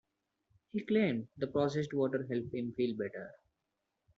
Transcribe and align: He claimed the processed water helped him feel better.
He 0.73 0.83
claimed 0.83 1.27
the 1.37 1.45
processed 1.45 1.93
water 1.93 2.25
helped 2.27 2.55
him 2.55 2.73
feel 2.73 2.97
better. 2.97 3.35